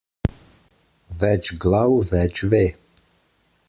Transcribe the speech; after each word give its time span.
Več 1.25 1.53
glav 1.67 1.95
več 2.15 2.45
ve. 2.55 2.67